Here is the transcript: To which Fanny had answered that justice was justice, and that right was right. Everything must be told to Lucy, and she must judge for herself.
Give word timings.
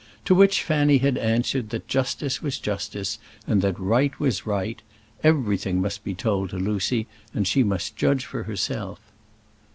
To 0.25 0.33
which 0.33 0.63
Fanny 0.63 0.97
had 0.97 1.15
answered 1.19 1.69
that 1.69 1.87
justice 1.87 2.41
was 2.41 2.57
justice, 2.57 3.19
and 3.45 3.61
that 3.61 3.77
right 3.79 4.19
was 4.19 4.47
right. 4.47 4.81
Everything 5.23 5.79
must 5.79 6.03
be 6.03 6.15
told 6.15 6.49
to 6.49 6.57
Lucy, 6.57 7.05
and 7.35 7.45
she 7.47 7.61
must 7.61 7.95
judge 7.95 8.25
for 8.25 8.45
herself. 8.45 8.99